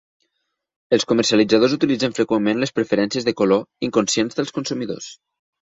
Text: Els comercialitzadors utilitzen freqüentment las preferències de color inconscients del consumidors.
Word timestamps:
Els 0.97 1.05
comercialitzadors 1.11 1.75
utilitzen 1.77 2.17
freqüentment 2.21 2.63
las 2.65 2.75
preferències 2.79 3.29
de 3.29 3.37
color 3.45 3.63
inconscients 3.91 4.43
del 4.43 4.53
consumidors. 4.59 5.15